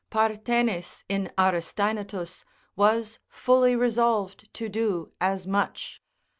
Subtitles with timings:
[0.09, 2.43] Parthenis in Aristaenetus
[2.75, 6.01] was fully resolved to do as much.